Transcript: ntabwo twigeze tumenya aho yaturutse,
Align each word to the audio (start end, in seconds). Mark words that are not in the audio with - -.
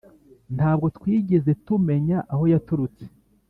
ntabwo 0.55 0.85
twigeze 0.97 1.51
tumenya 1.65 2.17
aho 2.33 2.43
yaturutse, 2.53 3.03